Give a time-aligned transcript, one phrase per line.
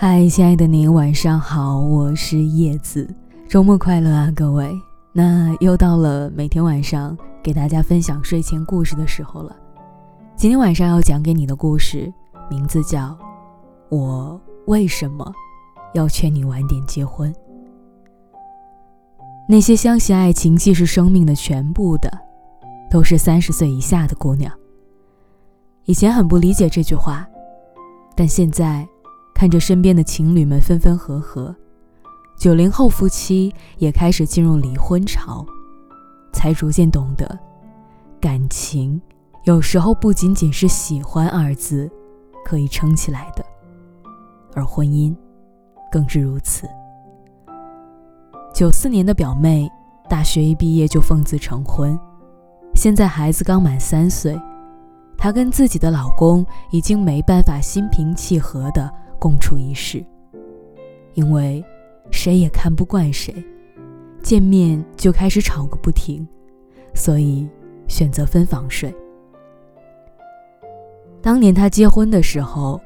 [0.00, 3.12] 嗨，亲爱的您，晚上好，我是叶子，
[3.48, 4.72] 周末快乐啊，各位！
[5.12, 9.56] 那又到了每天晚上给大家分享睡前故事的时候了。
[10.36, 12.12] 今天晚上要讲给你的故事，
[12.48, 13.06] 名字叫
[13.88, 15.34] 《我为什么
[15.94, 17.32] 要劝你晚点结婚》。
[19.48, 22.08] 那些相信爱情既是生命的全部的，
[22.88, 24.52] 都是三十岁以下的姑娘。
[25.86, 27.28] 以前很不理解这句话，
[28.14, 28.88] 但现在。
[29.38, 31.54] 看着身边的情侣们分分合合，
[32.36, 35.46] 九零后夫妻也开始进入离婚潮，
[36.32, 37.38] 才逐渐懂得，
[38.20, 39.00] 感情
[39.44, 41.88] 有时候不仅仅是“喜欢”二字
[42.44, 43.46] 可以撑起来的，
[44.56, 45.14] 而婚姻
[45.92, 46.66] 更是如此。
[48.52, 49.70] 九四年的表妹，
[50.08, 51.96] 大学一毕业就奉子成婚，
[52.74, 54.36] 现在孩子刚满三岁，
[55.16, 58.92] 她跟自己的老公已经没办法心平气和的。
[59.18, 60.04] 共处一室，
[61.14, 61.64] 因为
[62.10, 63.34] 谁也看不惯谁，
[64.22, 66.26] 见面就开始吵个不停，
[66.94, 67.48] 所以
[67.88, 68.94] 选择分房睡。
[71.20, 72.80] 当年他结婚的时候，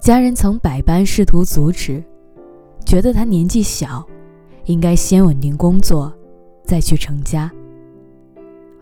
[0.00, 2.02] 家人曾百般试图阻止，
[2.84, 4.04] 觉得他年纪小，
[4.64, 6.12] 应该先稳定工作，
[6.64, 7.50] 再去成家。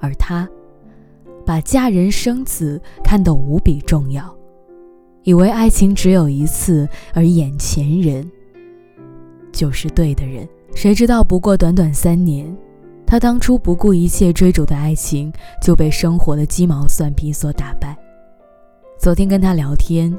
[0.00, 0.48] 而他，
[1.44, 4.34] 把嫁人生子看得无比重要。
[5.26, 8.30] 以为爱情只有一次，而眼前人
[9.50, 10.48] 就是对的人。
[10.72, 12.56] 谁知道不过短短三年，
[13.04, 17.98] 他当初不顾一切追逐的爱情就被生活的鸡毛蒜皮所打败。
[19.00, 20.16] 昨天跟他聊天，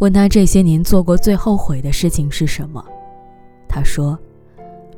[0.00, 2.84] 问他这些年做过最后悔的事情是什么，
[3.68, 4.18] 他说：“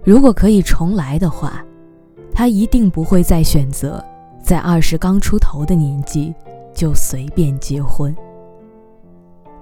[0.03, 1.63] 如果可以重来的话，
[2.33, 4.03] 他一定不会再选择
[4.43, 6.35] 在二十刚出头的年纪
[6.73, 8.17] 就随便结婚。”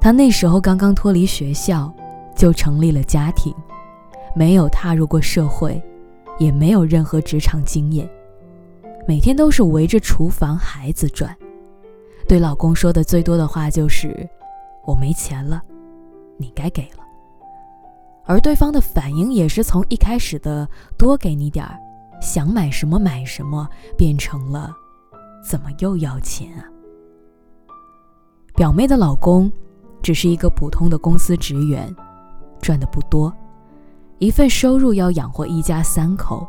[0.00, 1.92] 他那时候刚刚脱离学校，
[2.34, 3.54] 就成立了家庭，
[4.34, 5.82] 没有踏入过社会，
[6.38, 8.08] 也没有任何职场经验，
[9.06, 11.36] 每天都是围着厨房孩子转，
[12.26, 14.26] 对老公说的最多的话就是
[14.86, 15.62] “我没钱了，
[16.38, 17.04] 你该给了”，
[18.24, 20.66] 而对方的反应也是从一开始的
[20.96, 21.76] 多给你点儿，
[22.20, 24.72] 想买什么买什么，变成了
[25.46, 26.64] “怎么又要钱啊”。
[28.54, 29.52] 表妹的老公。
[30.02, 31.94] 只是一个普通的公司职员，
[32.60, 33.32] 赚的不多，
[34.18, 36.46] 一份收入要养活一家三口。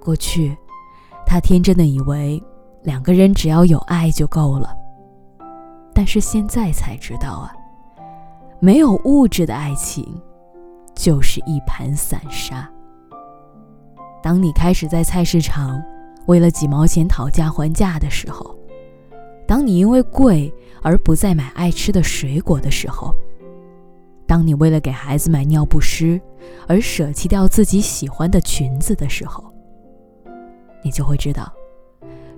[0.00, 0.56] 过去，
[1.26, 2.42] 他天真的以为
[2.82, 4.74] 两个人只要有爱就够了，
[5.92, 7.52] 但是现在才知道啊，
[8.60, 10.06] 没有物质的爱情
[10.94, 12.68] 就是一盘散沙。
[14.22, 15.80] 当你开始在菜市场
[16.26, 18.55] 为了几毛钱讨价还价的时候，
[19.46, 20.52] 当你因为贵
[20.82, 23.14] 而不再买爱吃的水果的时候，
[24.26, 26.20] 当你为了给孩子买尿不湿
[26.66, 29.44] 而舍弃掉自己喜欢的裙子的时候，
[30.82, 31.52] 你就会知道，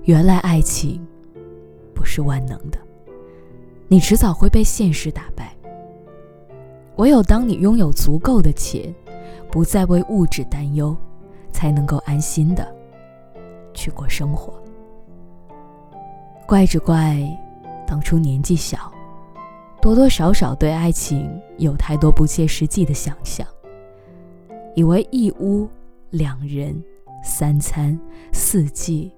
[0.04, 1.00] 原来爱情
[1.94, 2.78] 不是万能的，
[3.88, 5.54] 你迟早会被现实打败。
[6.96, 8.94] 唯有当你拥有足够的钱，
[9.50, 10.94] 不再为物质担忧，
[11.52, 12.70] 才能够安心的
[13.72, 14.52] 去过生活。
[16.48, 17.14] 怪只怪，
[17.86, 18.90] 当初年纪小，
[19.82, 23.46] 多多少少对爱情有太多不切实际的想象，
[24.74, 25.68] 以为一屋
[26.08, 26.82] 两人、
[27.22, 28.00] 三餐
[28.32, 29.12] 四季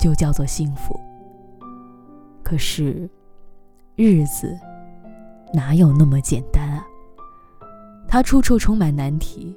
[0.00, 0.98] 就叫做幸福。
[2.42, 3.08] 可是，
[3.94, 4.58] 日子
[5.52, 6.84] 哪有那么简单啊？
[8.08, 9.56] 它处处充满难题，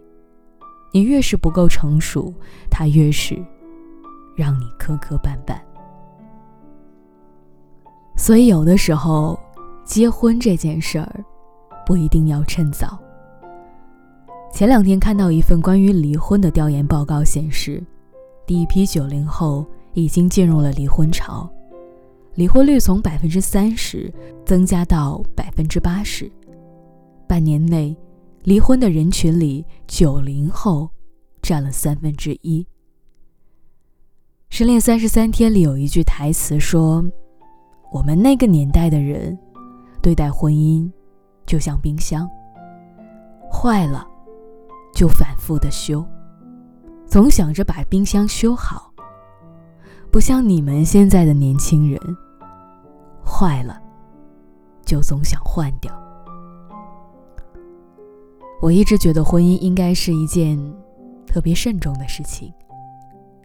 [0.93, 2.31] 你越是不够成熟，
[2.69, 3.43] 它越是
[4.35, 5.57] 让你磕磕绊绊。
[8.19, 9.39] 所以，有的时候，
[9.85, 11.23] 结婚这件事儿，
[11.85, 12.97] 不一定要趁早。
[14.51, 17.81] 前两天看到一份关于离婚的调研报告，显示，
[18.47, 19.63] 第一批九零后
[19.93, 21.47] 已经进入了离婚潮，
[22.33, 24.11] 离婚率从百分之三十
[24.43, 26.29] 增加到百分之八十。
[27.27, 27.95] 半年内，
[28.43, 30.89] 离婚的人群里，九零后
[31.41, 32.63] 占了三分之一。
[34.49, 37.05] 《失恋三十三天》里有一句台词说。
[37.91, 39.37] 我们那个年代的人，
[40.01, 40.89] 对待婚姻
[41.45, 42.29] 就像冰箱，
[43.51, 44.05] 坏了
[44.93, 46.05] 就反复的修，
[47.05, 48.91] 总想着把冰箱修好。
[50.11, 51.99] 不像你们现在的年轻人，
[53.25, 53.81] 坏了
[54.85, 55.93] 就总想换掉。
[58.61, 60.57] 我一直觉得婚姻应该是一件
[61.25, 62.51] 特别慎重的事情。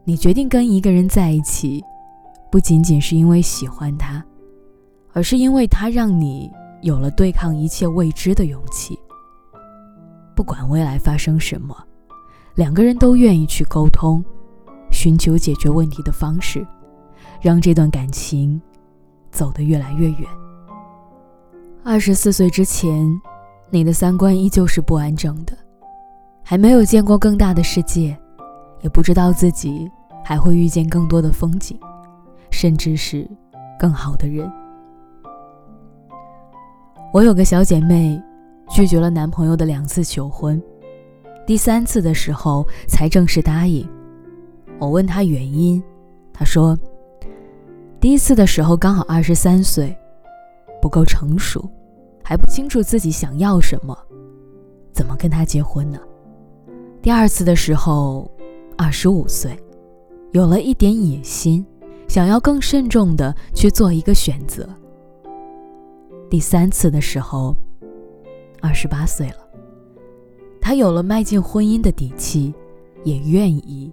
[0.04, 1.84] 你决定跟一个人在一起，
[2.50, 4.24] 不仅仅是因为喜欢他。
[5.12, 6.50] 而是因为它让你
[6.80, 8.98] 有了对抗一切未知的勇气，
[10.34, 11.76] 不管未来发生什么，
[12.54, 14.24] 两个人都愿意去沟通，
[14.90, 16.66] 寻求解决问题的方式，
[17.40, 18.60] 让这段感情
[19.30, 20.28] 走得越来越远。
[21.84, 23.08] 二十四岁之前，
[23.70, 25.56] 你的三观依旧是不完整的，
[26.42, 28.16] 还没有见过更大的世界，
[28.80, 29.90] 也不知道自己
[30.24, 31.78] 还会遇见更多的风景，
[32.50, 33.28] 甚至是
[33.78, 34.50] 更好的人。
[37.12, 38.18] 我有个小姐妹，
[38.70, 40.60] 拒绝了男朋友的两次求婚，
[41.46, 43.86] 第三次的时候才正式答应。
[44.78, 45.82] 我问她原因，
[46.32, 46.74] 她说
[48.00, 49.94] ：“第一次的时候刚好二十三岁，
[50.80, 51.62] 不够成熟，
[52.24, 53.94] 还不清楚自己想要什么，
[54.90, 56.00] 怎么跟他结婚呢？
[57.02, 58.30] 第二次的时候，
[58.78, 59.54] 二十五岁，
[60.30, 61.62] 有了一点野心，
[62.08, 64.66] 想要更慎重的去做一个选择。”
[66.32, 67.55] 第三次的时候，
[68.62, 69.37] 二十八岁了。
[70.62, 72.55] 他有了迈进婚姻的底气，
[73.05, 73.93] 也愿意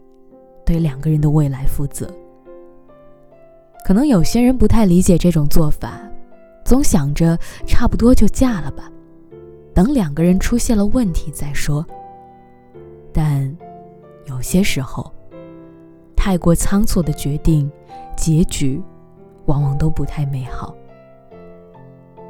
[0.65, 2.09] 对两个人的未来负责。
[3.85, 5.99] 可能有些人不太理解这种做法，
[6.63, 7.37] 总想着
[7.67, 8.89] 差不多就嫁了吧，
[9.73, 11.85] 等两个人出现了问题再说。
[13.11, 13.53] 但
[14.27, 15.13] 有些时候，
[16.15, 17.69] 太过仓促的决定，
[18.15, 18.81] 结局
[19.47, 20.73] 往往都不太美好。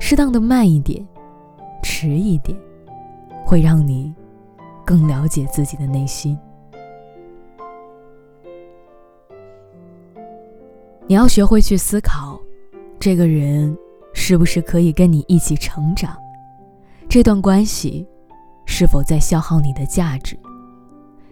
[0.09, 1.07] 适当的慢一点，
[1.83, 2.57] 迟一点，
[3.45, 4.11] 会让你
[4.83, 6.35] 更了解自己的内心。
[11.05, 12.41] 你要学会去思考，
[12.99, 13.77] 这个人
[14.11, 16.17] 是不是可以跟你一起成长？
[17.07, 18.03] 这段关系
[18.65, 20.35] 是否在消耗你的价值？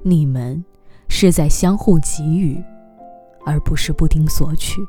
[0.03, 0.63] 你们
[1.09, 2.63] 是在相互给予，
[3.43, 4.79] 而不是不停索取。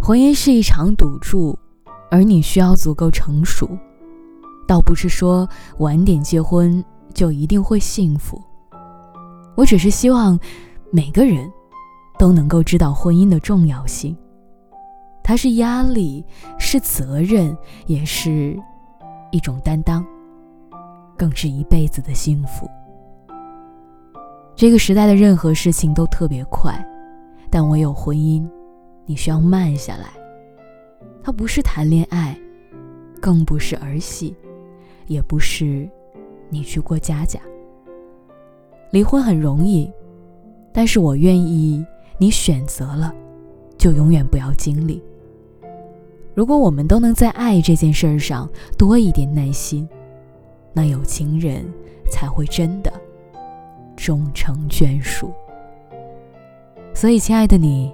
[0.00, 1.54] 婚姻是一场赌注。
[2.10, 3.68] 而你需要足够成熟，
[4.66, 6.82] 倒不是说晚点结婚
[7.12, 8.42] 就一定会幸福。
[9.54, 10.38] 我只是希望
[10.90, 11.50] 每个人
[12.18, 14.16] 都能够知道婚姻的重要性，
[15.22, 16.24] 它是压力，
[16.58, 17.56] 是责任，
[17.86, 18.58] 也是
[19.30, 20.04] 一种担当，
[21.16, 22.68] 更是一辈子的幸福。
[24.56, 26.84] 这个时代的任何事情都特别快，
[27.50, 28.48] 但唯有婚姻，
[29.06, 30.17] 你需要慢下来。
[31.22, 32.38] 它不是谈恋爱，
[33.20, 34.34] 更不是儿戏，
[35.06, 35.88] 也不是
[36.48, 37.38] 你去过家家。
[38.90, 39.90] 离婚很容易，
[40.72, 41.84] 但是我愿意
[42.18, 43.14] 你选择了，
[43.76, 45.02] 就永远不要经历。
[46.34, 48.48] 如果我们都能在爱这件事儿上
[48.78, 49.86] 多一点耐心，
[50.72, 51.64] 那有情人
[52.10, 52.92] 才会真的
[53.96, 55.32] 终成眷属。
[56.94, 57.92] 所以，亲爱的你，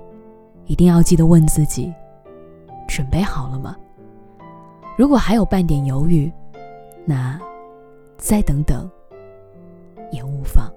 [0.67, 1.93] 一定要记得问自己。
[2.94, 3.75] 准备好了吗？
[4.96, 6.32] 如果还有半点犹豫，
[7.05, 7.37] 那
[8.17, 8.88] 再等等
[10.12, 10.70] 也无妨。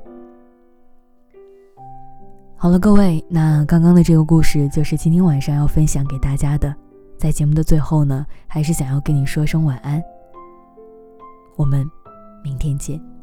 [2.55, 6.75] 好了，各位，那刚刚的这个故事就是今天晚上要分享给大家的。
[7.19, 10.03] 在节目的最后呢，还是想要跟你说声晚安。
[11.55, 11.87] 我们
[12.43, 13.16] 明天见。